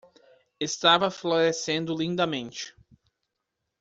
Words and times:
Estava 0.59 1.11
florescendo 1.11 1.93
lindamente. 1.95 2.75